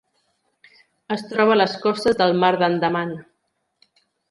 [1.15, 3.15] Es troba a les costes del Mar d'Andaman.